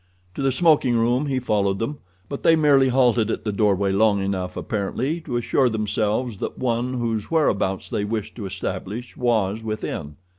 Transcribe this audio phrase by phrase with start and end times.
[0.33, 4.19] To the smoking room he followed them, but they merely halted at the doorway long
[4.19, 10.15] enough, apparently, to assure themselves that one whose whereabouts they wished to establish was within.